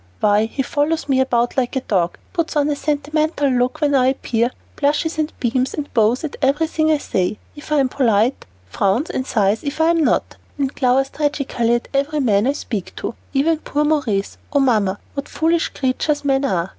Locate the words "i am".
7.71-7.87